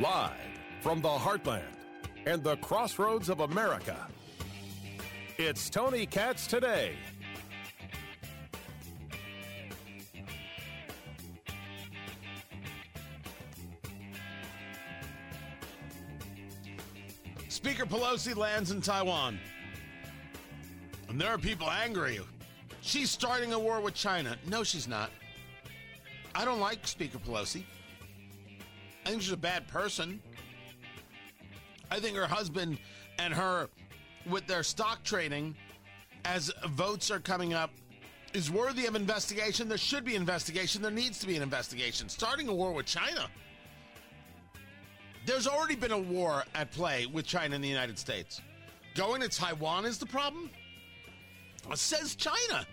[0.00, 0.30] Live
[0.80, 1.60] from the heartland
[2.24, 4.08] and the crossroads of America,
[5.36, 6.94] it's Tony Katz today.
[17.48, 19.38] Speaker Pelosi lands in Taiwan.
[21.10, 22.20] And there are people angry.
[22.80, 24.38] She's starting a war with China.
[24.46, 25.10] No, she's not.
[26.34, 27.64] I don't like Speaker Pelosi.
[29.04, 30.20] I think she's a bad person.
[31.90, 32.78] I think her husband
[33.18, 33.68] and her,
[34.28, 35.56] with their stock trading,
[36.24, 37.70] as votes are coming up,
[38.32, 39.68] is worthy of investigation.
[39.68, 40.82] There should be investigation.
[40.82, 42.08] There needs to be an investigation.
[42.08, 43.28] Starting a war with China.
[45.26, 48.40] There's already been a war at play with China and the United States.
[48.94, 50.50] Going to Taiwan is the problem?
[51.74, 52.66] Says China.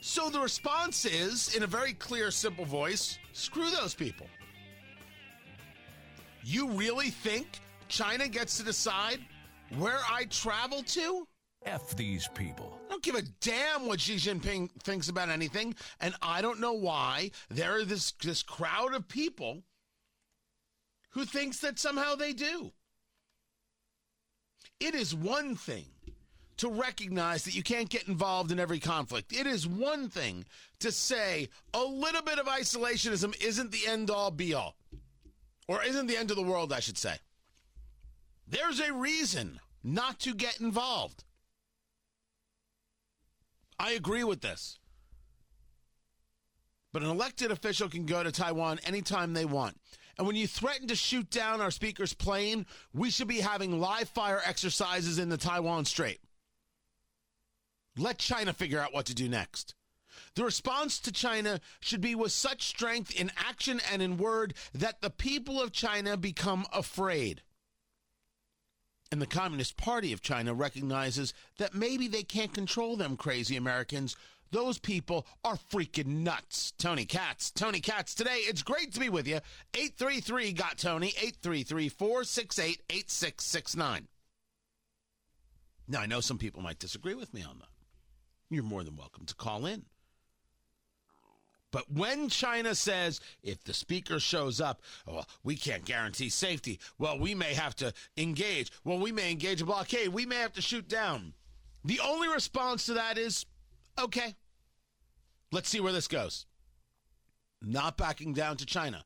[0.00, 4.26] So the response is, in a very clear, simple voice screw those people.
[6.42, 9.20] You really think China gets to decide
[9.78, 11.26] where I travel to?
[11.66, 12.80] F these people.
[12.86, 16.72] I don't give a damn what Xi Jinping thinks about anything, and I don't know
[16.72, 19.62] why there are this this crowd of people
[21.10, 22.72] who thinks that somehow they do.
[24.78, 25.86] It is one thing
[26.56, 29.32] to recognize that you can't get involved in every conflict.
[29.32, 30.44] It is one thing
[30.78, 34.76] to say a little bit of isolationism isn't the end all be all,
[35.70, 37.14] or isn't the end of the world, I should say.
[38.44, 41.22] There's a reason not to get involved.
[43.78, 44.80] I agree with this.
[46.92, 49.78] But an elected official can go to Taiwan anytime they want.
[50.18, 54.08] And when you threaten to shoot down our speaker's plane, we should be having live
[54.08, 56.18] fire exercises in the Taiwan Strait.
[57.96, 59.76] Let China figure out what to do next.
[60.36, 65.00] The response to China should be with such strength in action and in word that
[65.00, 67.42] the people of China become afraid.
[69.10, 74.16] And the Communist Party of China recognizes that maybe they can't control them crazy Americans.
[74.52, 76.72] Those people are freaking nuts.
[76.78, 77.50] Tony Katz.
[77.50, 78.38] Tony Katz today.
[78.38, 79.40] It's great to be with you.
[79.74, 81.08] 833 got Tony.
[81.08, 84.06] 833 468 8669.
[85.88, 87.68] Now, I know some people might disagree with me on that.
[88.48, 89.86] You're more than welcome to call in.
[91.70, 96.80] But when China says if the speaker shows up, well, we can't guarantee safety.
[96.98, 98.70] Well, we may have to engage.
[98.84, 100.08] Well, we may engage a blockade.
[100.08, 101.34] We may have to shoot down.
[101.84, 103.46] The only response to that is
[103.98, 104.34] okay,
[105.52, 106.46] let's see where this goes.
[107.62, 109.04] Not backing down to China.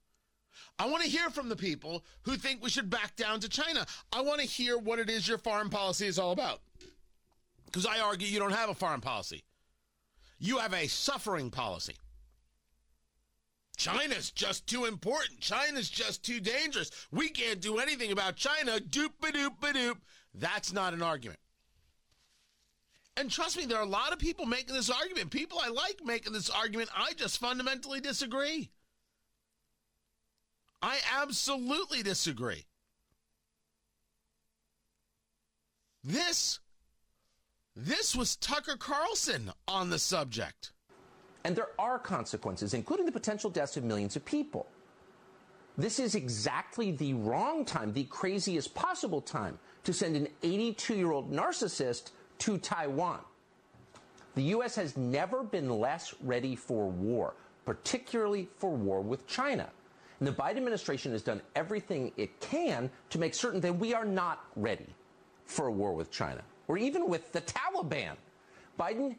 [0.78, 3.86] I want to hear from the people who think we should back down to China.
[4.12, 6.60] I want to hear what it is your foreign policy is all about.
[7.66, 9.44] Because I argue you don't have a foreign policy,
[10.38, 11.94] you have a suffering policy.
[13.76, 15.40] China's just too important.
[15.40, 16.90] China's just too dangerous.
[17.10, 18.78] We can't do anything about China.
[18.78, 19.96] Doop a doop a doop.
[20.34, 21.40] That's not an argument.
[23.16, 25.30] And trust me, there are a lot of people making this argument.
[25.30, 26.90] People I like making this argument.
[26.96, 28.70] I just fundamentally disagree.
[30.82, 32.66] I absolutely disagree.
[36.02, 36.60] This
[37.76, 40.73] this was Tucker Carlson on the subject.
[41.44, 44.66] And there are consequences, including the potential deaths of millions of people.
[45.76, 51.12] This is exactly the wrong time, the craziest possible time, to send an 82 year
[51.12, 53.20] old narcissist to Taiwan.
[54.34, 54.74] The U.S.
[54.76, 57.34] has never been less ready for war,
[57.64, 59.68] particularly for war with China.
[60.18, 64.04] And the Biden administration has done everything it can to make certain that we are
[64.04, 64.86] not ready
[65.44, 68.14] for a war with China or even with the Taliban.
[68.78, 69.16] Biden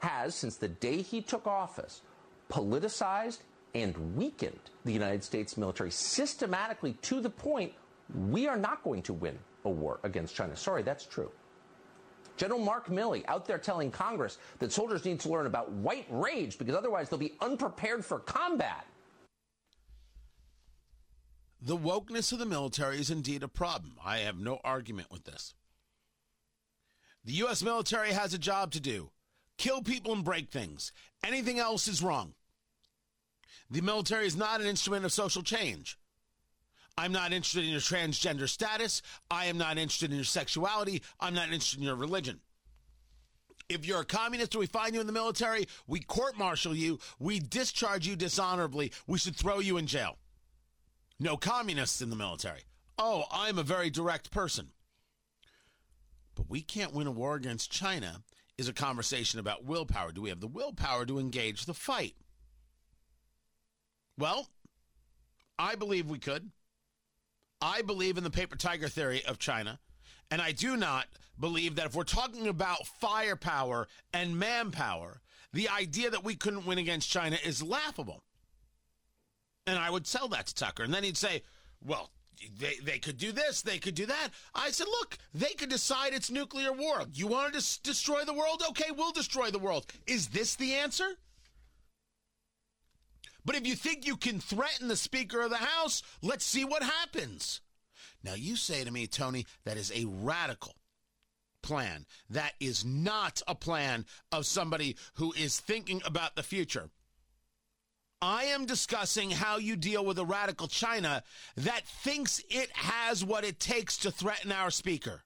[0.00, 2.02] has, since the day he took office,
[2.50, 3.38] politicized
[3.74, 7.72] and weakened the United States military systematically to the point
[8.30, 10.56] we are not going to win a war against China.
[10.56, 11.30] Sorry, that's true.
[12.36, 16.56] General Mark Milley out there telling Congress that soldiers need to learn about white rage
[16.56, 18.86] because otherwise they'll be unprepared for combat.
[21.60, 23.96] The wokeness of the military is indeed a problem.
[24.02, 25.54] I have no argument with this.
[27.24, 27.64] The U.S.
[27.64, 29.10] military has a job to do
[29.58, 30.92] kill people and break things.
[31.24, 32.34] Anything else is wrong.
[33.70, 35.98] The military is not an instrument of social change.
[36.96, 39.02] I'm not interested in your transgender status.
[39.30, 41.02] I am not interested in your sexuality.
[41.20, 42.40] I'm not interested in your religion.
[43.68, 47.38] If you're a communist we find you in the military, we court martial you, we
[47.38, 50.16] discharge you dishonorably, we should throw you in jail.
[51.20, 52.62] No communists in the military.
[52.98, 54.68] Oh, I'm a very direct person.
[56.34, 58.22] But we can't win a war against China
[58.58, 60.12] is a conversation about willpower.
[60.12, 62.14] Do we have the willpower to engage the fight?
[64.18, 64.48] Well,
[65.58, 66.50] I believe we could.
[67.62, 69.78] I believe in the paper tiger theory of China.
[70.30, 71.06] And I do not
[71.38, 75.20] believe that if we're talking about firepower and manpower,
[75.52, 78.22] the idea that we couldn't win against China is laughable.
[79.66, 80.82] And I would sell that to Tucker.
[80.82, 81.42] And then he'd say,
[81.84, 82.10] well,
[82.58, 84.28] they, they could do this, they could do that.
[84.54, 87.02] I said, look, they could decide it's nuclear war.
[87.12, 88.62] You want to destroy the world?
[88.70, 89.86] Okay, we'll destroy the world.
[90.06, 91.18] Is this the answer?
[93.44, 96.82] But if you think you can threaten the Speaker of the House, let's see what
[96.82, 97.60] happens.
[98.22, 100.74] Now, you say to me, Tony, that is a radical
[101.62, 102.04] plan.
[102.28, 106.90] That is not a plan of somebody who is thinking about the future.
[108.20, 111.22] I am discussing how you deal with a radical China
[111.56, 115.22] that thinks it has what it takes to threaten our speaker.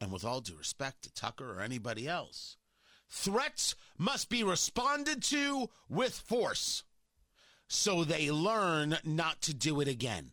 [0.00, 2.56] And with all due respect to Tucker or anybody else,
[3.08, 6.82] threats must be responded to with force
[7.68, 10.32] so they learn not to do it again.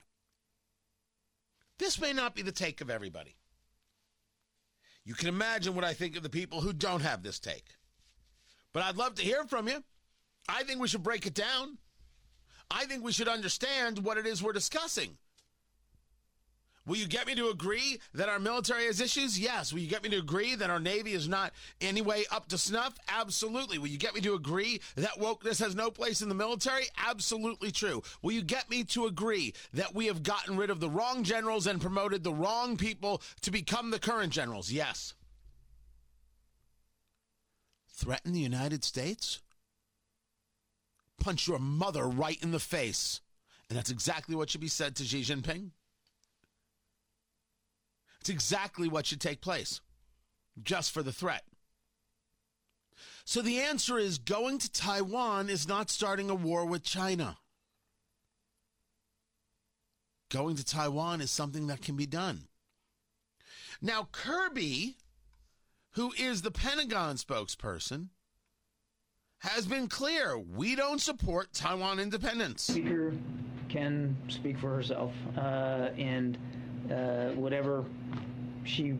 [1.77, 3.35] This may not be the take of everybody.
[5.05, 7.65] You can imagine what I think of the people who don't have this take.
[8.73, 9.83] But I'd love to hear from you.
[10.47, 11.77] I think we should break it down.
[12.69, 15.17] I think we should understand what it is we're discussing.
[16.87, 19.39] Will you get me to agree that our military has issues?
[19.39, 19.71] Yes.
[19.71, 22.95] Will you get me to agree that our Navy is not anyway up to snuff?
[23.07, 23.77] Absolutely.
[23.77, 26.85] Will you get me to agree that wokeness has no place in the military?
[26.97, 28.01] Absolutely true.
[28.23, 31.67] Will you get me to agree that we have gotten rid of the wrong generals
[31.67, 34.71] and promoted the wrong people to become the current generals?
[34.71, 35.13] Yes.
[37.93, 39.39] Threaten the United States?
[41.21, 43.21] Punch your mother right in the face.
[43.69, 45.69] And that's exactly what should be said to Xi Jinping.
[48.19, 49.81] It's exactly what should take place,
[50.61, 51.43] just for the threat.
[53.23, 57.37] So the answer is going to Taiwan is not starting a war with China.
[60.29, 62.47] Going to Taiwan is something that can be done.
[63.81, 64.97] Now, Kirby,
[65.91, 68.09] who is the Pentagon spokesperson,
[69.41, 72.61] has been clear we don't support Taiwan independence.
[72.61, 73.13] Speaker
[73.69, 76.37] can speak for herself, uh, and
[76.91, 77.83] uh, whatever
[78.63, 78.97] she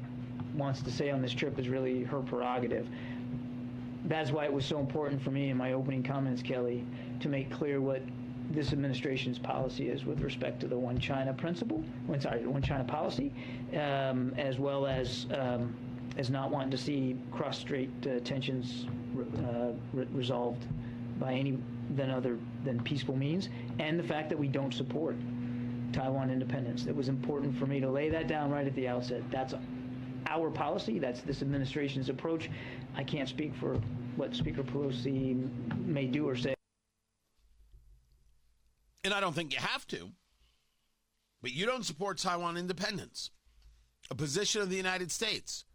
[0.56, 2.88] wants to say on this trip is really her prerogative.
[4.06, 6.84] That's why it was so important for me in my opening comments, Kelly,
[7.20, 8.02] to make clear what
[8.50, 11.84] this administration's policy is with respect to the one China principle,
[12.20, 13.32] sorry, one China policy,
[13.74, 15.74] um, as well as um,
[16.18, 18.86] as not wanting to see cross-strait uh, tensions
[19.40, 20.66] uh, re- resolved
[21.20, 21.58] by any
[21.96, 23.50] than other than peaceful means,
[23.80, 25.16] and the fact that we don't support
[25.92, 26.86] Taiwan independence.
[26.86, 29.22] It was important for me to lay that down right at the outset.
[29.30, 29.54] That's
[30.28, 31.00] our policy.
[31.00, 32.50] That's this administration's approach.
[32.96, 33.76] I can't speak for
[34.16, 35.50] what Speaker Pelosi
[35.86, 36.54] may do or say.
[39.04, 40.10] And I don't think you have to.
[41.42, 43.32] But you don't support Taiwan independence,
[44.12, 45.66] a position of the United States.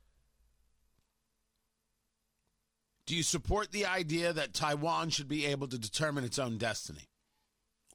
[3.06, 7.08] Do you support the idea that Taiwan should be able to determine its own destiny?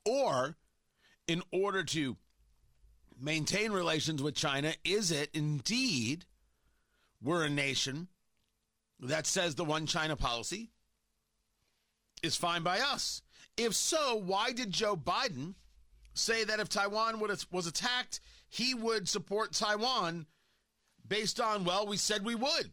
[0.06, 0.56] Or,
[1.28, 2.16] in order to
[3.20, 6.26] maintain relations with China, is it indeed
[7.22, 8.08] we're a nation
[9.02, 10.72] that says the one China policy
[12.24, 13.22] is fine by us?
[13.58, 15.56] If so, why did Joe Biden
[16.14, 17.20] say that if Taiwan
[17.52, 20.26] was attacked, he would support Taiwan
[21.06, 22.72] based on, well, we said we would?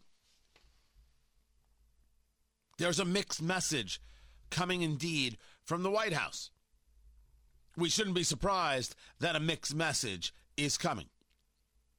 [2.78, 4.00] There's a mixed message
[4.50, 6.50] coming indeed from the White House.
[7.76, 11.06] We shouldn't be surprised that a mixed message is coming.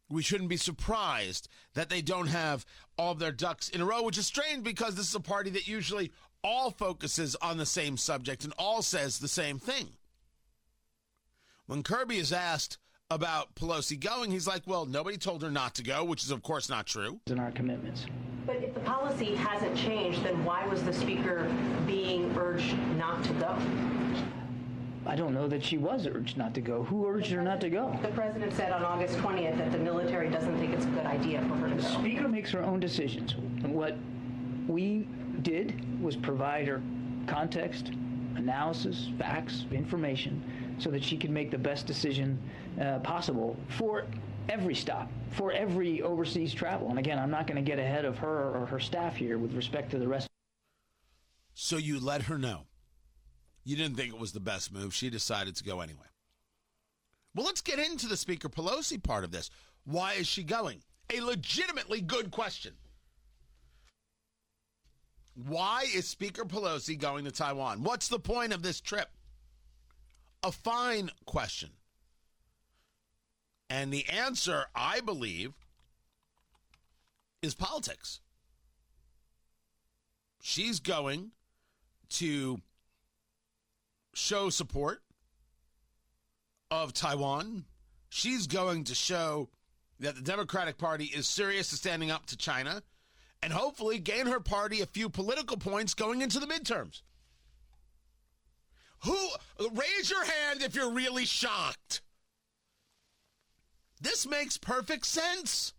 [0.09, 2.65] We shouldn't be surprised that they don't have
[2.97, 5.67] all their ducks in a row, which is strange because this is a party that
[5.67, 6.11] usually
[6.43, 9.89] all focuses on the same subject and all says the same thing.
[11.67, 12.79] When Kirby is asked
[13.11, 16.41] about Pelosi going, he's like, well, nobody told her not to go, which is, of
[16.41, 17.19] course, not true.
[17.27, 18.05] In our commitments.
[18.49, 21.47] But if the policy hasn't changed, then why was the speaker
[21.85, 23.55] being urged not to go?
[25.05, 26.81] I don't know that she was urged not to go.
[26.85, 27.95] Who urged her not to go?
[28.01, 31.43] The president said on August 20th that the military doesn't think it's a good idea
[31.43, 31.87] for her to The go.
[31.89, 33.35] speaker makes her own decisions.
[33.63, 33.95] And what
[34.67, 35.07] we
[35.43, 36.81] did was provide her
[37.27, 37.91] context,
[38.35, 40.41] analysis, facts, information,
[40.79, 42.39] so that she could make the best decision
[42.81, 44.05] uh, possible for
[44.49, 46.89] every stop, for every overseas travel.
[46.89, 49.53] And again, I'm not going to get ahead of her or her staff here with
[49.53, 50.27] respect to the rest.
[51.53, 52.63] So you let her know.
[53.63, 54.93] You didn't think it was the best move.
[54.93, 56.07] She decided to go anyway.
[57.35, 59.49] Well, let's get into the Speaker Pelosi part of this.
[59.85, 60.81] Why is she going?
[61.13, 62.73] A legitimately good question.
[65.35, 67.83] Why is Speaker Pelosi going to Taiwan?
[67.83, 69.09] What's the point of this trip?
[70.43, 71.69] a fine question.
[73.69, 75.53] And the answer, I believe,
[77.41, 78.19] is politics.
[80.41, 81.31] She's going
[82.09, 82.61] to
[84.13, 85.01] show support
[86.71, 87.65] of Taiwan.
[88.09, 89.49] She's going to show
[89.99, 92.81] that the Democratic Party is serious to standing up to China
[93.41, 97.01] and hopefully gain her party a few political points going into the midterms.
[99.05, 99.17] Who
[99.59, 102.01] raise your hand if you're really shocked?
[104.01, 105.73] This makes perfect sense.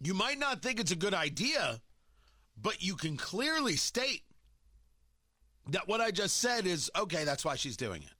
[0.00, 1.80] You might not think it's a good idea,
[2.60, 4.22] but you can clearly state
[5.70, 8.10] that what I just said is okay, that's why she's doing it.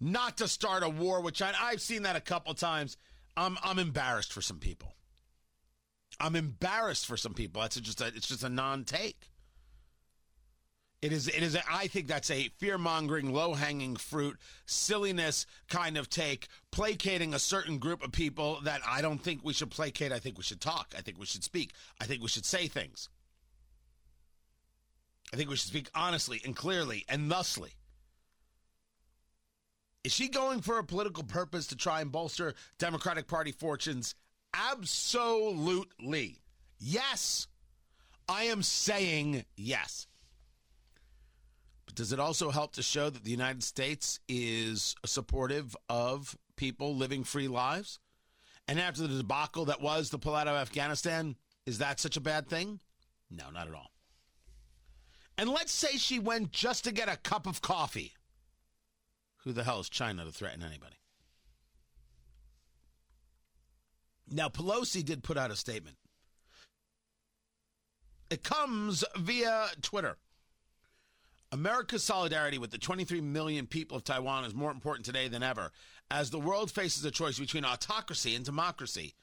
[0.00, 1.56] Not to start a war with China.
[1.60, 2.96] I've seen that a couple times.
[3.36, 4.94] I'm I'm embarrassed for some people.
[6.20, 7.62] I'm embarrassed for some people.
[7.62, 9.31] That's just a, it's just a non-take.
[11.02, 16.46] It is it is I think that's a fear-mongering, low-hanging fruit, silliness kind of take,
[16.70, 20.12] placating a certain group of people that I don't think we should placate.
[20.12, 20.94] I think we should talk.
[20.96, 21.72] I think we should speak.
[22.00, 23.08] I think we should say things.
[25.34, 27.72] I think we should speak honestly and clearly and thusly.
[30.04, 34.14] Is she going for a political purpose to try and bolster Democratic Party fortunes?
[34.54, 36.42] Absolutely.
[36.78, 37.48] Yes.
[38.28, 40.06] I am saying yes.
[41.86, 46.94] But does it also help to show that the United States is supportive of people
[46.94, 47.98] living free lives?
[48.68, 51.36] And after the debacle that was the pull out of Afghanistan,
[51.66, 52.80] is that such a bad thing?
[53.30, 53.90] No, not at all.
[55.38, 58.12] And let's say she went just to get a cup of coffee.
[59.44, 60.96] Who the hell is China to threaten anybody?
[64.30, 65.96] Now, Pelosi did put out a statement.
[68.30, 70.16] It comes via Twitter.
[71.52, 75.70] America's solidarity with the 23 million people of Taiwan is more important today than ever
[76.10, 79.14] as the world faces a choice between autocracy and democracy.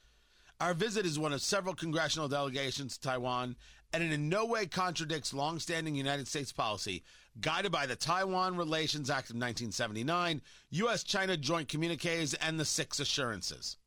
[0.62, 3.56] Our visit is one of several congressional delegations to Taiwan,
[3.92, 7.04] and it in no way contradicts longstanding United States policy
[7.42, 11.04] guided by the Taiwan Relations Act of 1979, U.S.
[11.04, 13.78] China Joint Communiques, and the Six Assurances.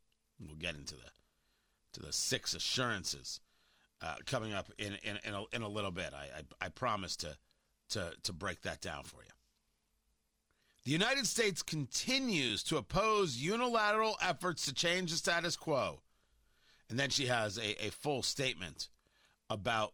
[0.40, 1.10] We'll get into the
[1.92, 3.40] to the six assurances
[4.00, 6.12] uh, coming up in in, in, a, in a little bit.
[6.14, 7.36] I, I I promise to
[7.92, 9.30] to to break that down for you.
[10.84, 16.00] The United States continues to oppose unilateral efforts to change the status quo.
[16.90, 18.88] And then she has a, a full statement
[19.48, 19.92] about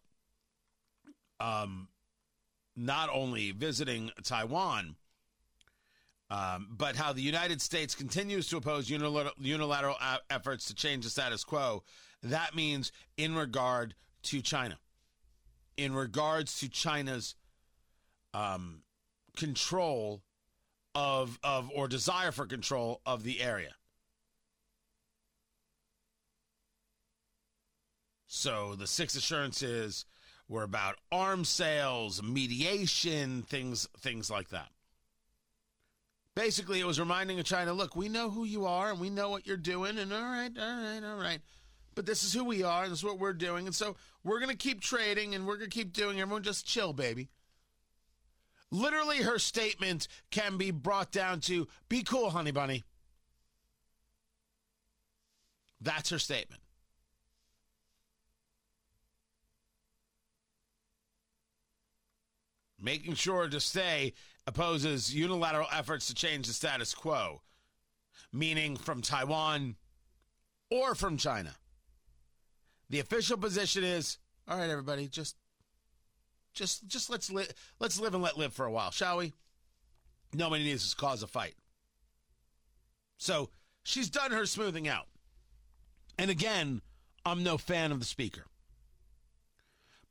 [1.38, 1.88] um,
[2.74, 4.96] not only visiting Taiwan,
[6.30, 11.04] um, but how the United States continues to oppose unilateral, unilateral a- efforts to change
[11.04, 11.82] the status quo.
[12.22, 14.78] That means in regard to China,
[15.76, 17.34] in regards to China's
[18.34, 18.82] um,
[19.36, 20.22] control
[20.94, 23.74] of of or desire for control of the area.
[28.26, 30.04] So the six assurances
[30.48, 34.68] were about arms sales, mediation, things things like that.
[36.34, 39.28] Basically, it was reminding of China, look, we know who you are and we know
[39.30, 41.40] what you're doing, and all right, all right, all right.
[41.94, 43.66] But this is who we are, and this is what we're doing.
[43.66, 46.20] And so we're to keep trading and we're to keep doing.
[46.20, 47.28] Everyone just chill, baby.
[48.70, 52.84] Literally, her statement can be brought down to be cool, honey bunny.
[55.80, 56.60] That's her statement.
[62.80, 64.12] Making sure to stay
[64.46, 67.42] opposes unilateral efforts to change the status quo,
[68.32, 69.76] meaning from Taiwan
[70.70, 71.56] or from China.
[72.90, 75.36] The official position is all right, everybody, just
[76.54, 79.32] just just let's live let's live and let live for a while, shall we?
[80.34, 81.54] Nobody needs to cause a fight.
[83.16, 83.50] So
[83.82, 85.06] she's done her smoothing out.
[86.18, 86.82] And again,
[87.24, 88.44] I'm no fan of the speaker.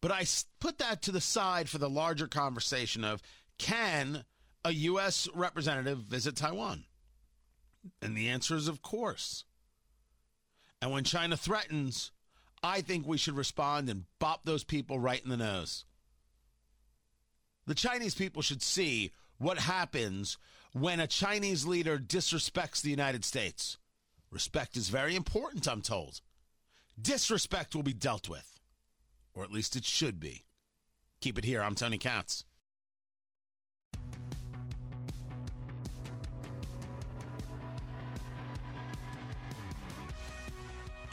[0.02, 0.26] But I
[0.60, 3.22] put that to the side for the larger conversation of
[3.58, 4.26] can
[4.64, 5.28] a U.S.
[5.34, 6.86] representative visit Taiwan?
[8.02, 9.46] And the answer is of course.
[10.82, 12.12] And when China threatens,
[12.62, 15.86] I think we should respond and bop those people right in the nose.
[17.68, 20.38] The Chinese people should see what happens
[20.72, 23.78] when a Chinese leader disrespects the United States.
[24.32, 26.22] Respect is very important, I'm told.
[27.00, 28.60] Disrespect will be dealt with,
[29.34, 30.46] or at least it should be.
[31.20, 31.62] Keep it here.
[31.62, 32.46] I'm Tony Katz.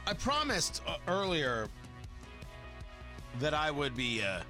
[0.06, 1.66] I promised uh, earlier
[3.40, 4.40] that I would be uh,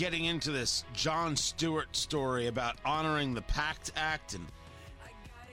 [0.00, 4.46] getting into this Jon Stewart story about honoring the PACT Act and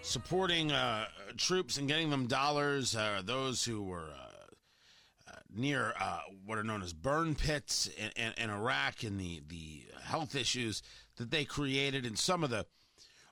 [0.02, 6.22] supporting uh, troops and getting them dollars, uh, those who were uh, uh near uh,
[6.46, 10.82] what are known as burn pits in, in, in Iraq and the, the health issues
[11.18, 12.66] that they created and some of the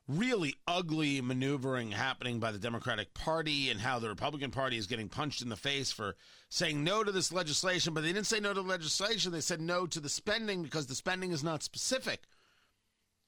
[0.07, 5.09] really ugly maneuvering happening by the Democratic Party and how the Republican Party is getting
[5.09, 6.15] punched in the face for
[6.49, 7.93] saying no to this legislation.
[7.93, 10.87] But they didn't say no to the legislation, they said no to the spending because
[10.87, 12.21] the spending is not specific.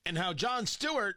[0.05, 1.15] And how Jon Stewart,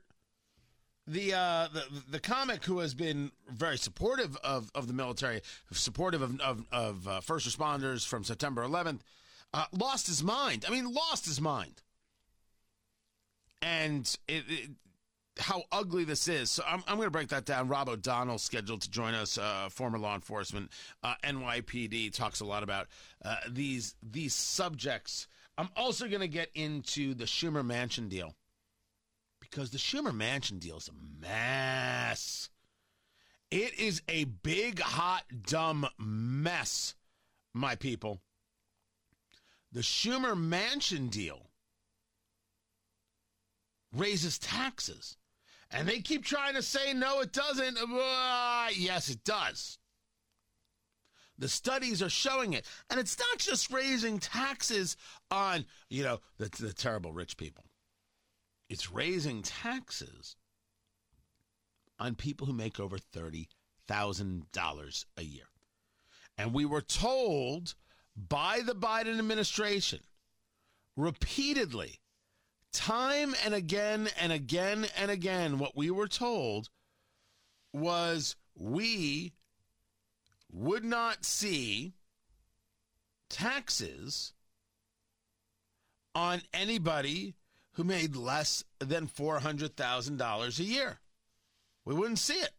[1.06, 6.22] the uh, the the comic who has been very supportive of, of the military, supportive
[6.22, 9.00] of of, of uh, first responders from September 11th,
[9.52, 10.64] uh, lost his mind.
[10.66, 11.82] I mean, lost his mind.
[13.62, 14.70] And it, it
[15.38, 16.50] how ugly this is.
[16.50, 17.68] So I'm, I'm going to break that down.
[17.68, 20.70] Rob O'Donnell scheduled to join us, uh, former law enforcement,
[21.02, 22.88] uh, NYPD, talks a lot about
[23.24, 25.26] uh, these these subjects.
[25.56, 28.34] I'm also going to get into the Schumer Manchin deal
[29.40, 32.48] because the Schumer Manchin deal is a mess.
[33.50, 36.94] It is a big, hot, dumb mess,
[37.52, 38.20] my people.
[39.72, 41.50] The Schumer Manchin deal
[43.92, 45.16] raises taxes.
[45.70, 47.78] And they keep trying to say, no, it doesn't.
[47.78, 49.78] Uh, yes, it does.
[51.38, 52.66] The studies are showing it.
[52.90, 54.96] And it's not just raising taxes
[55.30, 57.64] on, you know, the, the terrible rich people.
[58.68, 60.36] It's raising taxes
[61.98, 65.44] on people who make over $30,000 a year.
[66.36, 67.74] And we were told
[68.16, 70.00] by the Biden administration
[70.96, 71.99] repeatedly
[72.72, 76.68] time and again and again and again, what we were told
[77.72, 79.32] was we
[80.52, 81.94] would not see
[83.28, 84.32] taxes
[86.14, 87.34] on anybody
[87.74, 91.00] who made less than $400,000 a year.
[91.84, 92.52] We wouldn't see it.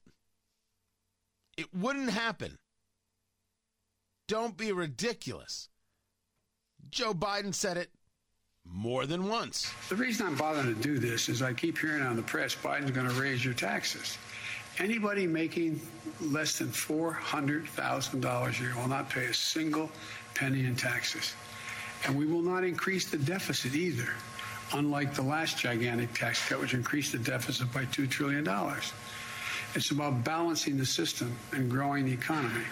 [1.58, 2.58] It wouldn't happen.
[4.28, 5.70] Don't be ridiculous.
[6.90, 7.92] Joe Biden said it
[8.82, 9.72] more than once.
[9.90, 12.92] The reason I'm bothering to do this is I keep hearing on the press Biden's
[12.92, 14.18] going to raise your taxes.
[14.80, 15.80] Anybody making
[16.20, 19.92] less than $400,000 a year will not pay a single
[20.34, 21.36] penny in taxes.
[22.06, 24.10] And we will not increase the deficit either,
[24.74, 28.48] unlike the last gigantic tax cut, which increased the deficit by $2 trillion.
[29.76, 32.66] It's about balancing the system and growing the economy.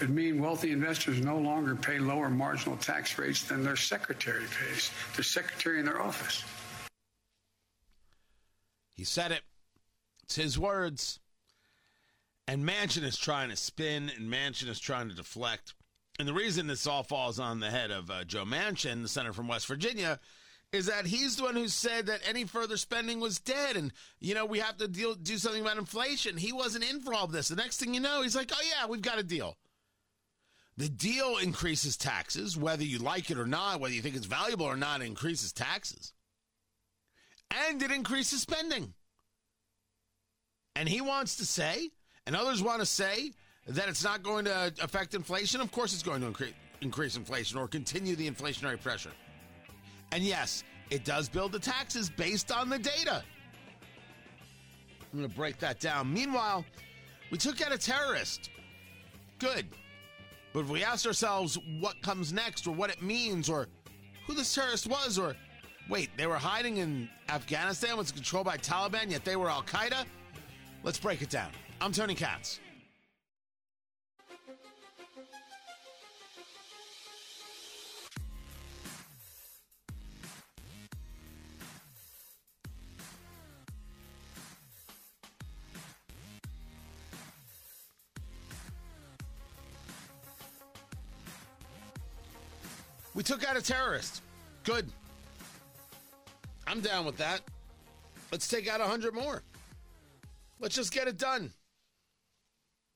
[0.00, 4.90] It mean wealthy investors no longer pay lower marginal tax rates than their secretary pays,
[5.14, 6.44] their secretary in their office.
[8.94, 9.42] He said it.
[10.22, 11.20] It's his words.
[12.46, 15.74] And Manchin is trying to spin, and Manchin is trying to deflect.
[16.18, 19.32] And the reason this all falls on the head of uh, Joe Manchin, the senator
[19.32, 20.18] from West Virginia,
[20.72, 24.34] is that he's the one who said that any further spending was dead, and you
[24.34, 26.36] know we have to deal do something about inflation.
[26.36, 27.48] He wasn't in for all of this.
[27.48, 29.56] The next thing you know, he's like, "Oh yeah, we've got a deal."
[30.78, 34.64] The deal increases taxes, whether you like it or not, whether you think it's valuable
[34.64, 36.12] or not, it increases taxes.
[37.50, 38.94] And it increases spending.
[40.76, 41.90] And he wants to say,
[42.26, 43.32] and others want to say,
[43.66, 45.60] that it's not going to affect inflation.
[45.60, 49.10] Of course, it's going to increase, increase inflation or continue the inflationary pressure.
[50.12, 53.24] And yes, it does build the taxes based on the data.
[55.12, 56.12] I'm going to break that down.
[56.12, 56.64] Meanwhile,
[57.32, 58.50] we took out a terrorist.
[59.40, 59.66] Good.
[60.52, 63.68] But if we ask ourselves what comes next or what it means or
[64.26, 65.36] who this terrorist was or
[65.88, 70.04] wait, they were hiding in Afghanistan, was controlled by Taliban, yet they were Al Qaeda?
[70.82, 71.50] Let's break it down.
[71.80, 72.60] I'm Tony Katz.
[93.18, 94.22] We took out a terrorist.
[94.62, 94.88] Good.
[96.68, 97.40] I'm down with that.
[98.30, 99.42] Let's take out a 100 more.
[100.60, 101.50] Let's just get it done.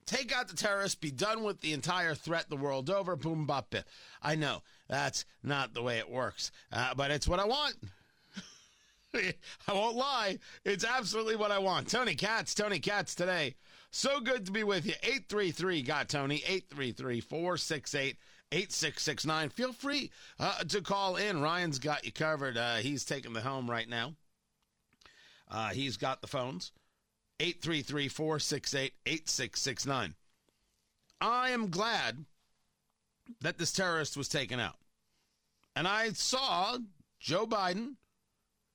[0.07, 3.17] Take out the terrorists, be done with the entire threat the world over.
[3.17, 3.85] Boom, bop, bip.
[4.23, 7.75] I know that's not the way it works, uh, but it's what I want.
[9.17, 10.39] I won't lie.
[10.65, 11.89] It's absolutely what I want.
[11.89, 13.57] Tony Katz, Tony Katz today.
[13.91, 14.95] So good to be with you.
[15.03, 18.17] 833 got Tony, 833 468
[18.53, 19.49] 8669.
[19.49, 21.41] Feel free uh, to call in.
[21.41, 22.57] Ryan's got you covered.
[22.57, 24.15] Uh, he's taking the helm right now.
[25.51, 26.73] Uh, he's got the phones
[27.41, 30.15] 833 468 8669.
[31.21, 32.25] I am glad
[33.41, 34.77] that this terrorist was taken out.
[35.75, 36.79] And I saw
[37.19, 37.95] Joe Biden,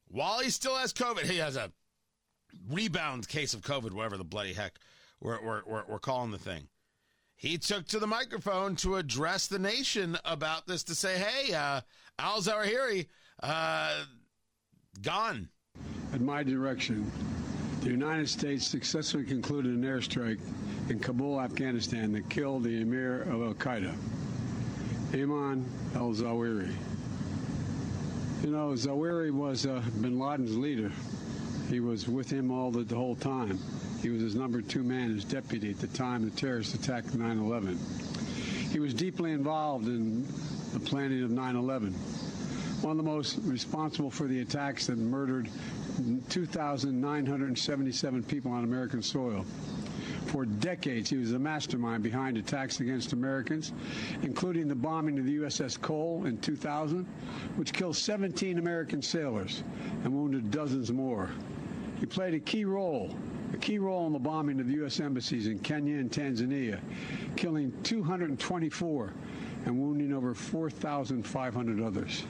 [0.08, 1.72] while he still has COVID, he has a
[2.70, 4.80] rebound case of COVID, whatever the bloody heck
[5.20, 6.68] we're, we're, we're, we're calling the thing.
[7.38, 11.82] He took to the microphone to address the nation about this to say, hey, uh,
[12.18, 13.06] Al Zawahiri,
[13.44, 14.06] uh,
[15.04, 15.48] gone.
[16.14, 17.10] At my direction,
[17.82, 20.40] the United States successfully concluded an airstrike
[20.90, 23.94] in Kabul, Afghanistan that killed the emir of Al Qaeda,
[25.12, 26.74] Ayman al Zawahiri.
[28.44, 30.92] You know, Zawahiri was uh, bin Laden's leader.
[31.70, 33.60] He was with him all the, the whole time.
[34.02, 37.40] He was his number two man, his deputy at the time the terrorists attacked 9
[37.40, 37.78] 11.
[38.72, 40.26] He was deeply involved in
[40.74, 41.94] the planning of 9 11.
[42.82, 45.50] One of the most responsible for the attacks that murdered
[46.30, 49.46] 2,977 people on American soil.
[50.28, 53.72] For decades, he was the mastermind behind attacks against Americans,
[54.24, 57.06] including the bombing of the USS Cole in 2000,
[57.56, 59.64] which killed 17 American sailors
[60.04, 61.30] and wounded dozens more.
[62.00, 63.16] He played a key role,
[63.54, 65.00] a key role in the bombing of the U.S.
[65.00, 66.80] embassies in Kenya and Tanzania,
[67.38, 69.14] killing 224
[69.66, 72.24] and wounding over 4,500 others.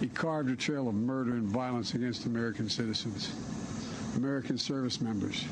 [0.00, 3.32] He carved a trail of murder and violence against American citizens,
[4.16, 5.44] American service members,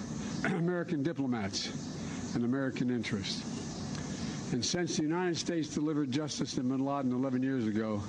[0.58, 4.52] American diplomats, and American interests.
[4.52, 8.02] And since the United States delivered justice to bin Laden 11 years ago,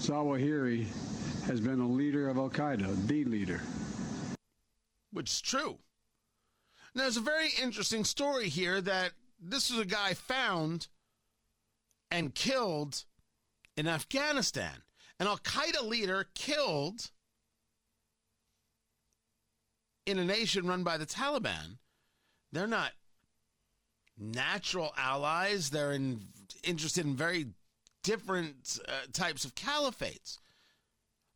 [0.00, 0.86] Zawahiri
[1.46, 3.62] has been a leader of Al Qaeda, the leader.
[5.12, 5.78] Which is true.
[6.94, 10.88] Now, there's a very interesting story here that this was a guy found
[12.10, 13.04] and killed
[13.74, 14.82] in Afghanistan.
[15.18, 17.10] An Al Qaeda leader killed
[20.06, 21.78] in a nation run by the Taliban.
[22.52, 22.92] They're not
[24.18, 25.70] natural allies.
[25.70, 26.20] They're in,
[26.62, 27.46] interested in very
[28.02, 30.38] different uh, types of caliphates.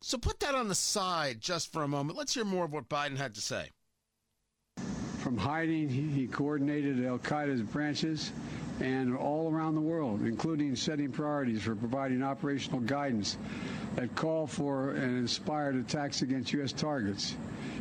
[0.01, 2.17] So put that on the side just for a moment.
[2.17, 3.69] Let's hear more of what Biden had to say.
[5.17, 8.31] From hiding, he, he coordinated Al Qaeda's branches
[8.79, 13.37] and all around the world, including setting priorities for providing operational guidance
[13.95, 16.71] that call for and inspired attacks against U.S.
[16.71, 17.35] targets.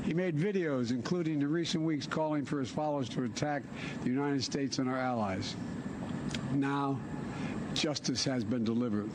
[0.08, 3.62] He made videos, including in recent weeks, calling for his followers to attack
[4.04, 5.54] the United States and our allies.
[6.54, 6.98] Now,
[7.74, 9.10] justice has been delivered,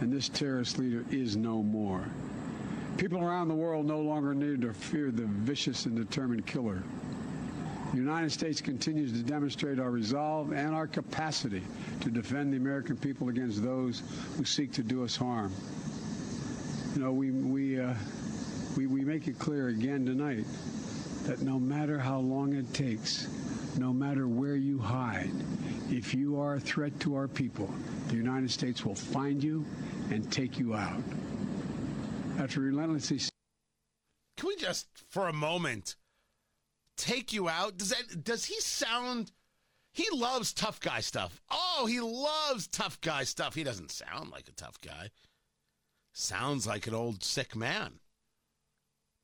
[0.00, 2.04] and this terrorist leader is no more.
[2.96, 6.82] People around the world no longer need to fear the vicious and determined killer.
[7.92, 11.62] The United States continues to demonstrate our resolve and our capacity
[12.00, 14.02] to defend the American people against those
[14.36, 15.52] who seek to do us harm.
[16.96, 17.94] You know, we, we, uh,
[18.76, 20.44] we, we make it clear again tonight
[21.24, 23.28] that no matter how long it takes,
[23.78, 25.30] no matter where you hide,
[25.90, 27.72] if you are a threat to our people,
[28.08, 29.64] the United States will find you
[30.10, 31.02] and take you out.
[32.38, 33.20] After relentlessly.
[34.36, 35.96] Can we just, for a moment,
[36.96, 37.78] take you out?
[37.78, 39.30] Does that does he sound?
[39.92, 41.40] He loves tough guy stuff.
[41.50, 43.54] Oh, he loves tough guy stuff.
[43.54, 45.10] He doesn't sound like a tough guy.
[46.12, 48.00] Sounds like an old sick man.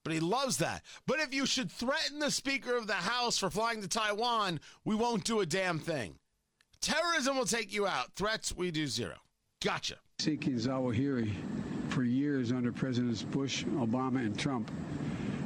[0.03, 0.83] But he loves that.
[1.07, 4.95] But if you should threaten the Speaker of the House for flying to Taiwan, we
[4.95, 6.15] won't do a damn thing.
[6.81, 8.15] Terrorism will take you out.
[8.17, 9.17] Threats, we do zero.
[9.63, 9.97] Gotcha.
[10.21, 11.31] Seeking Zawahiri
[11.91, 14.71] for years under Presidents Bush, Obama, and Trump.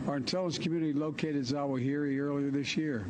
[0.06, 3.06] Our intelligence community located Zawahiri earlier this year.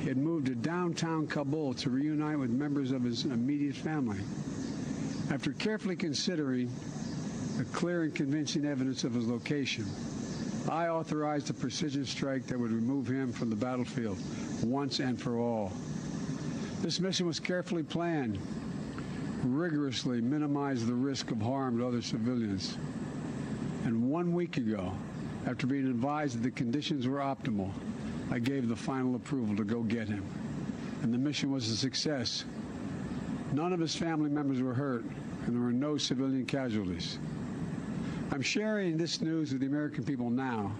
[0.00, 4.20] He had moved to downtown Kabul to reunite with members of his immediate family.
[5.30, 6.70] After carefully considering
[7.56, 9.86] the clear and convincing evidence of his location,
[10.68, 14.18] I authorized a precision strike that would remove him from the battlefield
[14.62, 15.72] once and for all.
[16.80, 18.38] This mission was carefully planned,
[19.42, 22.78] rigorously minimized the risk of harm to other civilians.
[23.84, 24.94] And one week ago,
[25.46, 27.70] after being advised that the conditions were optimal,
[28.30, 30.24] I gave the final approval to go get him.
[31.02, 32.46] And the mission was a success.
[33.52, 35.04] None of his family members were hurt,
[35.44, 37.18] and there were no civilian casualties.
[38.34, 40.74] I'm sharing this news with the American people now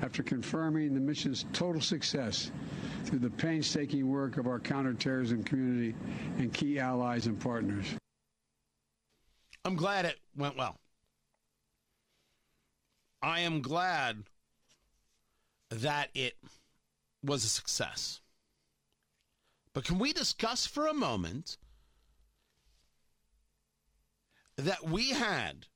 [0.00, 2.50] after confirming the mission's total success
[3.04, 5.94] through the painstaking work of our counterterrorism community
[6.38, 7.84] and key allies and partners.
[9.66, 10.78] I'm glad it went well.
[13.20, 14.22] I am glad
[15.68, 16.38] that it
[17.22, 18.22] was a success.
[19.74, 21.58] But can we discuss for a moment
[24.56, 25.66] that we had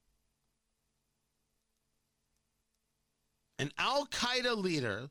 [3.60, 5.10] an Al Qaeda leader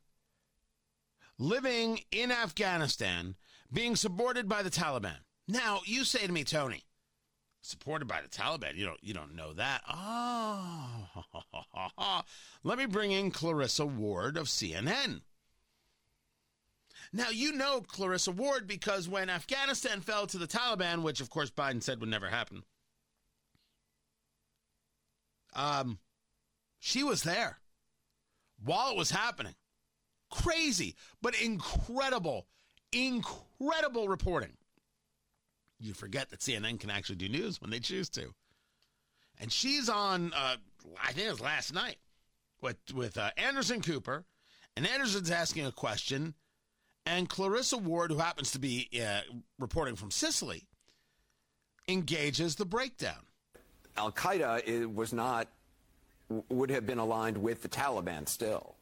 [1.37, 3.35] living in Afghanistan
[3.71, 5.19] being supported by the Taliban?
[5.47, 6.83] Now, you say to me, Tony,
[7.61, 8.75] supported by the Taliban.
[8.75, 9.81] You don't you don't know that.
[9.89, 11.07] Oh,
[12.63, 15.21] let me bring in Clarissa Ward of CNN.
[17.11, 21.49] Now you know Clarissa Ward because when Afghanistan fell to the Taliban, which of course
[21.49, 22.63] Biden said would never happen,
[25.55, 25.99] um,
[26.79, 27.59] she was there
[28.63, 29.55] while it was happening.
[30.29, 32.47] Crazy, but incredible,
[32.91, 34.53] incredible reporting.
[35.79, 38.33] You forget that CNN can actually do news when they choose to.
[39.39, 40.57] And she's on, uh,
[41.01, 41.97] I think it was last night,
[42.61, 44.25] with, with uh, Anderson Cooper.
[44.75, 46.33] And Anderson's asking a question.
[47.05, 49.21] And Clarissa Ward, who happens to be uh,
[49.57, 50.67] reporting from Sicily,
[51.87, 53.25] engages the breakdown.
[53.97, 55.47] Al Qaeda was not,
[56.49, 58.75] would have been aligned with the Taliban still.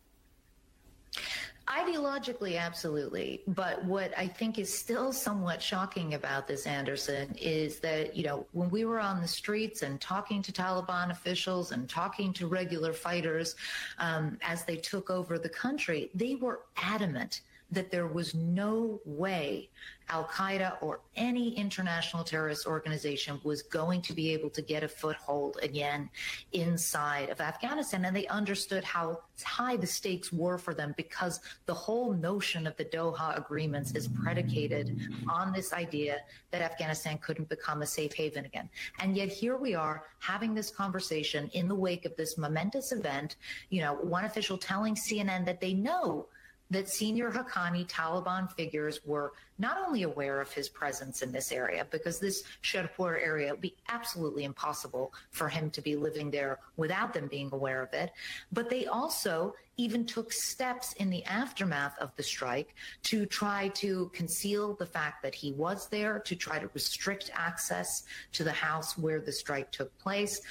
[1.68, 3.42] Ideologically, absolutely.
[3.46, 8.46] But what I think is still somewhat shocking about this, Anderson, is that, you know,
[8.54, 12.94] when we were on the streets and talking to Taliban officials and talking to regular
[12.94, 13.56] fighters
[13.98, 19.70] um, as they took over the country, they were adamant that there was no way
[20.10, 24.88] Al Qaeda or any international terrorist organization was going to be able to get a
[24.88, 26.10] foothold again
[26.54, 28.06] inside of Afghanistan.
[28.06, 32.78] And they understood how high the stakes were for them because the whole notion of
[32.78, 34.98] the Doha agreements is predicated
[35.30, 36.20] on this idea
[36.52, 38.70] that Afghanistan couldn't become a safe haven again.
[39.00, 43.36] And yet here we are having this conversation in the wake of this momentous event,
[43.70, 46.28] you know, one official telling CNN that they know
[46.70, 51.86] that senior Haqqani Taliban figures were not only aware of his presence in this area,
[51.90, 57.14] because this Sherpur area would be absolutely impossible for him to be living there without
[57.14, 58.12] them being aware of it,
[58.52, 64.10] but they also even took steps in the aftermath of the strike to try to
[64.14, 68.98] conceal the fact that he was there, to try to restrict access to the house
[68.98, 70.42] where the strike took place,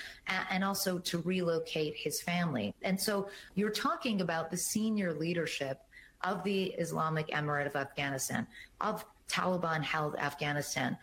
[0.50, 2.72] and also to relocate his family.
[2.82, 5.80] And so you're talking about the senior leadership
[6.22, 8.46] of the Islamic Emirate of Afghanistan,
[8.80, 10.96] of Taliban held Afghanistan,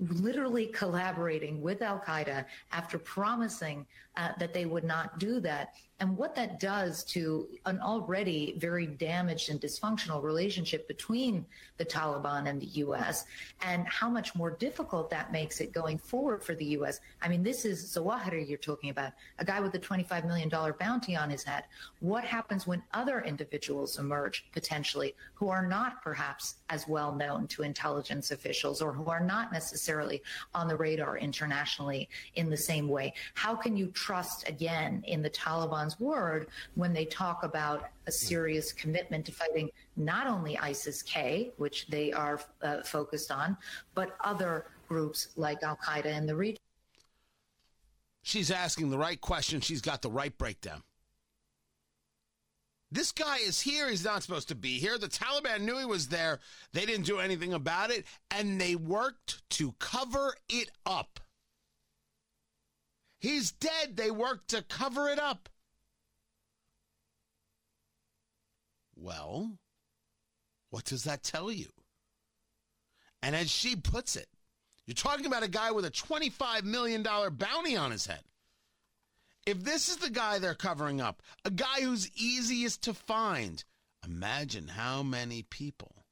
[0.00, 6.14] literally collaborating with Al Qaeda after promising uh, that they would not do that and
[6.16, 11.46] what that does to an already very damaged and dysfunctional relationship between
[11.78, 13.24] the Taliban and the U.S.,
[13.62, 17.00] and how much more difficult that makes it going forward for the U.S.
[17.22, 21.16] I mean, this is Zawahiri you're talking about, a guy with a $25 million bounty
[21.16, 21.64] on his head.
[22.00, 27.62] What happens when other individuals emerge potentially who are not perhaps as well known to
[27.62, 30.22] intelligence officials or who are not necessarily
[30.54, 33.14] on the radar internationally in the same way?
[33.34, 35.85] How can you trust again in the Taliban?
[36.00, 41.86] Word when they talk about a serious commitment to fighting not only ISIS K, which
[41.88, 43.56] they are uh, focused on,
[43.94, 46.60] but other groups like Al Qaeda in the region.
[48.22, 49.60] She's asking the right question.
[49.60, 50.82] She's got the right breakdown.
[52.90, 53.88] This guy is here.
[53.88, 54.96] He's not supposed to be here.
[54.96, 56.40] The Taliban knew he was there.
[56.72, 61.20] They didn't do anything about it, and they worked to cover it up.
[63.18, 63.96] He's dead.
[63.96, 65.48] They worked to cover it up.
[69.06, 69.52] Well,
[70.70, 71.68] what does that tell you?
[73.22, 74.26] And as she puts it,
[74.84, 78.22] you're talking about a guy with a $25 million bounty on his head.
[79.46, 83.62] If this is the guy they're covering up, a guy who's easiest to find,
[84.04, 86.04] imagine how many people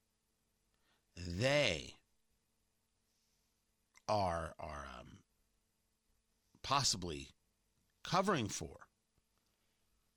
[1.16, 1.94] they
[4.06, 5.18] are are um,
[6.62, 7.30] possibly
[8.04, 8.76] covering for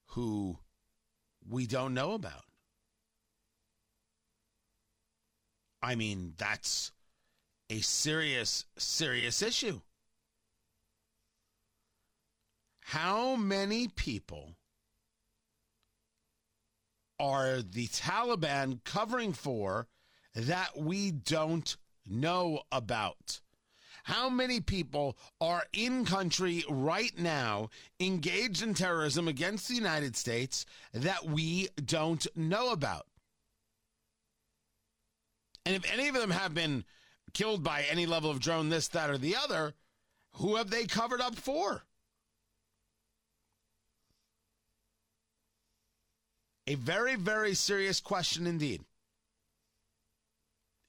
[0.10, 0.60] who
[1.50, 2.44] we don't know about.
[5.88, 6.92] I mean, that's
[7.70, 9.80] a serious, serious issue.
[12.82, 14.58] How many people
[17.22, 19.88] are the Taliban covering for
[20.36, 23.40] that we don't know about?
[24.04, 27.70] How many people are in country right now
[28.02, 33.06] engaged in terrorism against the United States that we don't know about?
[35.68, 36.86] And if any of them have been
[37.34, 39.74] killed by any level of drone, this, that, or the other,
[40.36, 41.84] who have they covered up for?
[46.68, 48.86] A very, very serious question indeed.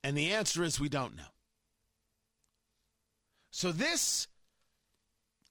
[0.05, 1.35] And the answer is we don't know.
[3.51, 4.29] So, this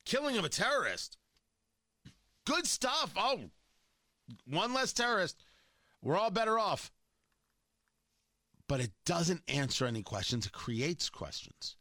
[0.06, 1.18] killing of a terrorist,
[2.46, 3.12] good stuff.
[3.18, 3.50] Oh,
[4.50, 5.36] one less terrorist.
[6.02, 6.94] We're all better off
[8.68, 10.46] but it doesn't answer any questions.
[10.46, 11.76] It creates questions.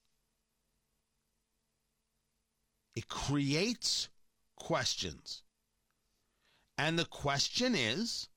[2.94, 4.08] It creates
[4.56, 5.42] questions.
[6.78, 8.28] And the question is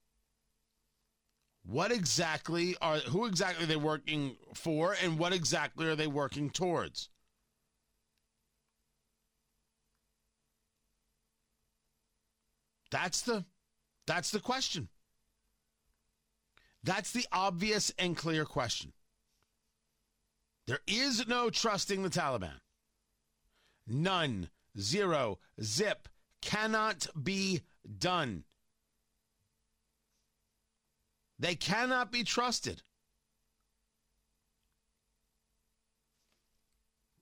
[1.64, 6.50] what exactly are who exactly are they working for and what exactly are they working
[6.50, 7.10] towards?
[12.92, 13.46] That's the
[14.08, 14.90] that's the question.
[16.84, 18.94] That's the obvious and clear question.
[20.68, 22.60] There is no trusting the Taliban.
[23.88, 26.08] None, zero, zip,
[26.42, 27.62] cannot be
[27.98, 28.44] done.
[31.40, 32.84] They cannot be trusted.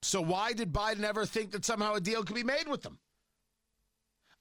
[0.02, 3.00] So, why did Biden ever think that somehow a deal could be made with them?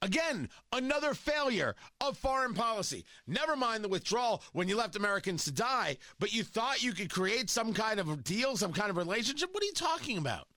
[0.02, 3.04] Again, another failure of foreign policy.
[3.26, 7.10] Never mind the withdrawal when you left Americans to die, but you thought you could
[7.10, 9.48] create some kind of deal, some kind of relationship.
[9.52, 10.48] What are you talking about?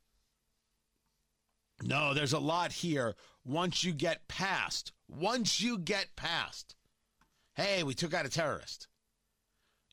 [1.82, 4.92] No, there's a lot here once you get past.
[5.08, 6.76] Once you get past,
[7.56, 8.88] hey, we took out a terrorist.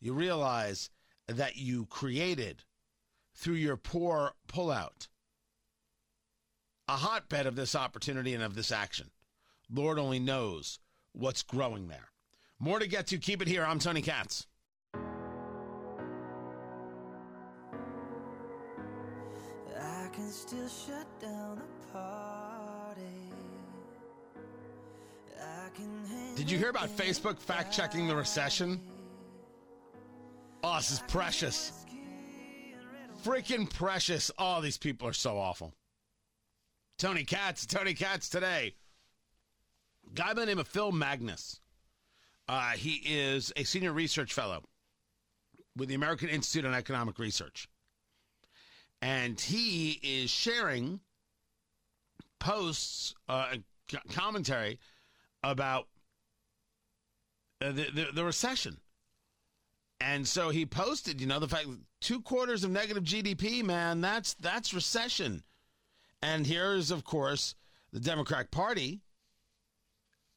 [0.00, 0.90] You realize
[1.28, 2.64] that you created
[3.34, 5.08] through your poor pullout
[6.88, 9.10] a hotbed of this opportunity and of this action.
[9.72, 10.78] Lord only knows
[11.12, 12.08] what's growing there.
[12.58, 13.18] More to get to.
[13.18, 13.64] Keep it here.
[13.64, 14.46] I'm Tony Katz.
[19.78, 23.02] I can still shut down the party.
[26.36, 28.80] Did you hear about Facebook fact checking the recession?
[30.62, 31.84] Oh, this is precious.
[33.24, 34.30] Freaking precious.
[34.38, 35.74] Oh, these people are so awful.
[36.98, 38.74] Tony Katz, Tony Katz today.
[40.14, 41.60] Guy by the name of Phil Magness.
[42.48, 44.62] Uh, he is a senior research fellow
[45.76, 47.68] with the American Institute on Economic Research.
[49.02, 51.00] And he is sharing
[52.38, 53.56] posts, uh,
[54.10, 54.78] commentary
[55.42, 55.86] about
[57.60, 58.78] uh, the, the, the recession.
[60.00, 61.66] And so he posted, you know, the fact
[62.00, 65.42] two quarters of negative GDP, man, that's that's recession.
[66.22, 67.54] And here's, of course,
[67.92, 69.00] the Democratic Party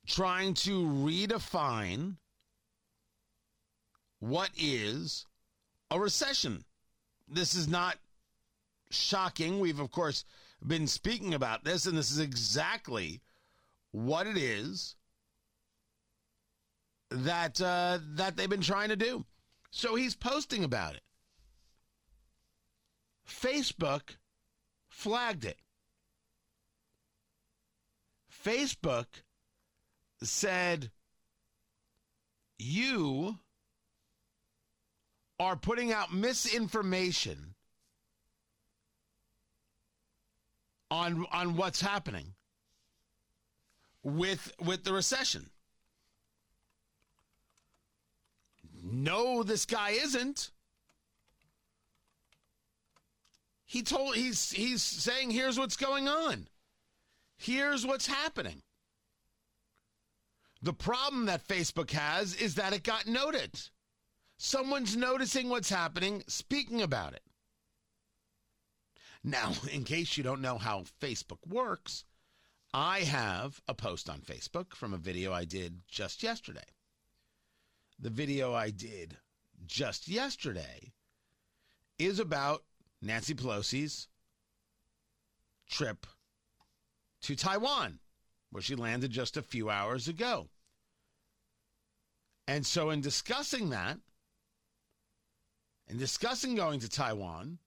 [0.10, 2.15] trying to redefine
[4.19, 5.26] what is
[5.91, 6.65] a recession.
[7.28, 7.98] This is not
[8.89, 9.60] shocking.
[9.60, 10.26] We've, of course,
[10.65, 13.22] been speaking about this, and this is exactly
[13.91, 14.95] what it is
[17.12, 19.26] that uh, that they've been trying to do.
[19.72, 21.02] So he's posting about it.
[23.28, 24.17] Facebook
[24.88, 25.58] flagged it.
[28.45, 29.06] Facebook
[30.21, 30.91] said,
[32.58, 33.38] You
[35.39, 37.55] are putting out misinformation
[40.91, 42.34] on on what's happening
[44.03, 45.49] with with the recession.
[48.82, 50.51] No, this guy isn't.
[53.65, 56.47] He told he's he's saying here's what's going on.
[57.38, 58.62] Here's what's happening.
[60.62, 63.60] The problem that Facebook has is that it got noted.
[64.38, 67.24] Someone's noticing what's happening, speaking about it.
[69.24, 72.04] Now, in case you don't know how Facebook works,
[72.74, 76.67] I have a post on Facebook from a video I did just yesterday.
[78.00, 79.17] The video I did
[79.65, 80.93] just yesterday
[81.98, 82.63] is about
[83.02, 84.08] Nancy Pelosi's
[85.69, 86.06] trip
[87.22, 88.00] to Taiwan,
[88.51, 90.49] where she landed just a few hours ago.
[92.47, 93.99] And so, in discussing that,
[95.88, 97.59] in discussing going to Taiwan,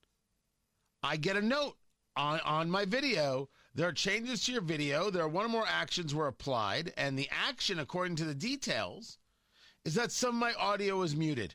[1.03, 1.77] I get a note
[2.17, 3.49] on, on my video.
[3.75, 5.11] There are changes to your video.
[5.11, 9.19] There are one or more actions were applied, and the action, according to the details,
[9.85, 11.55] is that some of my audio is muted.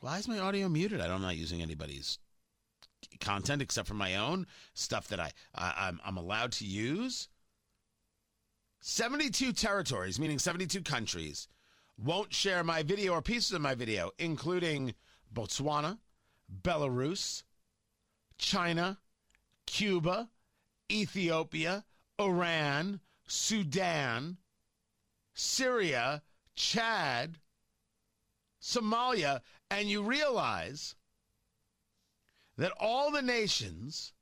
[0.00, 1.00] Why is my audio muted?
[1.00, 2.18] I don't, I'm not using anybody's
[3.20, 7.28] content except for my own stuff that I, I I'm, I'm allowed to use.
[8.84, 11.46] 72 territories, meaning 72 countries,
[11.96, 14.92] won't share my video or pieces of my video, including
[15.32, 15.98] Botswana,
[16.62, 17.44] Belarus,
[18.38, 18.98] China,
[19.66, 20.28] Cuba,
[20.90, 21.84] Ethiopia,
[22.20, 24.36] Iran, Sudan,
[25.32, 26.20] Syria,
[26.56, 27.38] Chad,
[28.60, 30.96] Somalia, and you realize
[32.56, 34.12] that all the nations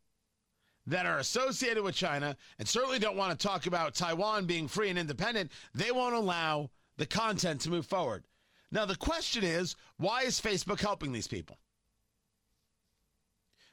[0.86, 4.90] that are associated with China and certainly don't want to talk about Taiwan being free
[4.90, 8.24] and independent, they won't allow the content to move forward.
[8.72, 11.58] Now, the question is why is Facebook helping these people?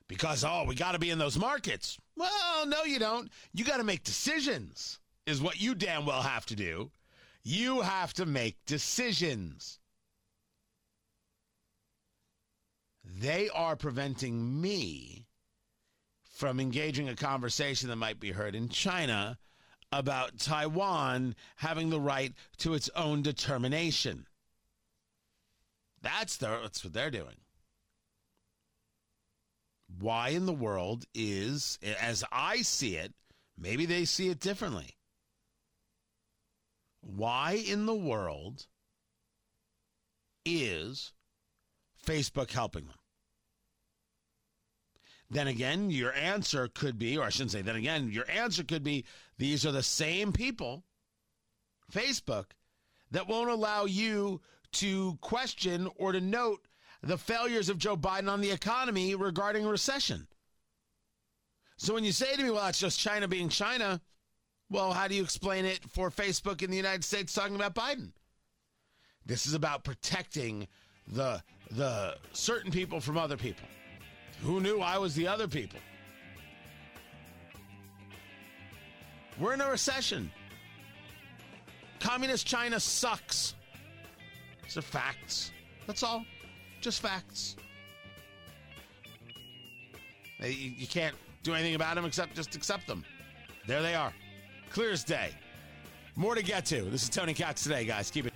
[0.07, 1.97] because, oh, we got to be in those markets.
[2.15, 3.29] Well, no, you don't.
[3.53, 6.91] You got to make decisions, is what you damn well have to do.
[7.43, 9.79] You have to make decisions.
[13.03, 15.26] They are preventing me
[16.37, 19.39] from engaging a conversation that might be heard in China
[19.91, 24.27] about Taiwan having the right to its own determination.
[26.03, 27.37] That's, their, that's what they're doing.
[29.99, 33.13] Why in the world is, as I see it,
[33.57, 34.95] maybe they see it differently.
[37.01, 38.67] Why in the world
[40.45, 41.13] is
[42.05, 42.97] Facebook helping them?
[45.29, 48.83] Then again, your answer could be, or I shouldn't say, then again, your answer could
[48.83, 49.05] be
[49.37, 50.83] these are the same people,
[51.91, 52.45] Facebook,
[53.11, 54.41] that won't allow you
[54.73, 56.67] to question or to note
[57.03, 60.27] the failures of Joe Biden on the economy regarding recession.
[61.77, 64.01] So when you say to me, well, it's just China being China,
[64.69, 68.11] well, how do you explain it for Facebook in the United States talking about Biden?
[69.25, 70.67] This is about protecting
[71.07, 73.67] the the certain people from other people.
[74.43, 75.79] Who knew I was the other people?
[79.39, 80.31] We're in a recession.
[81.99, 83.55] Communist China sucks.
[84.63, 85.51] These are facts.
[85.85, 86.25] That's all.
[86.81, 87.55] Just facts.
[90.39, 93.03] You, you can't do anything about them except just accept them.
[93.65, 94.13] There they are.
[94.69, 95.31] Clear as day.
[96.15, 96.81] More to get to.
[96.83, 98.09] This is Tony Katz today, guys.
[98.11, 98.33] Keep it.